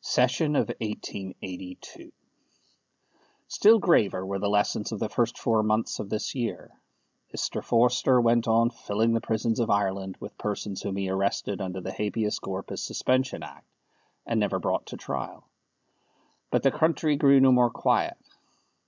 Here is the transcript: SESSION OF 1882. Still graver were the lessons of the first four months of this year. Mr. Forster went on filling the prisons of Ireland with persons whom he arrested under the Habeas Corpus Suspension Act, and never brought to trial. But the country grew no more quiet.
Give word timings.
SESSION 0.00 0.56
OF 0.56 0.68
1882. 0.80 2.10
Still 3.48 3.78
graver 3.78 4.24
were 4.24 4.38
the 4.38 4.48
lessons 4.48 4.92
of 4.92 4.98
the 4.98 5.10
first 5.10 5.36
four 5.38 5.62
months 5.62 5.98
of 5.98 6.08
this 6.08 6.34
year. 6.34 6.70
Mr. 7.36 7.62
Forster 7.62 8.18
went 8.18 8.48
on 8.48 8.70
filling 8.70 9.12
the 9.12 9.20
prisons 9.20 9.60
of 9.60 9.68
Ireland 9.68 10.16
with 10.20 10.38
persons 10.38 10.80
whom 10.80 10.96
he 10.96 11.10
arrested 11.10 11.60
under 11.60 11.82
the 11.82 11.92
Habeas 11.92 12.38
Corpus 12.38 12.82
Suspension 12.82 13.42
Act, 13.42 13.66
and 14.24 14.40
never 14.40 14.58
brought 14.58 14.86
to 14.86 14.96
trial. 14.96 15.50
But 16.50 16.62
the 16.62 16.70
country 16.70 17.16
grew 17.16 17.38
no 17.38 17.52
more 17.52 17.68
quiet. 17.68 18.16